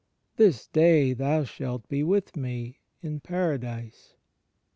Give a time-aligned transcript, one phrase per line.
[0.41, 4.15] "This day thou shalt be with Me in Paradise."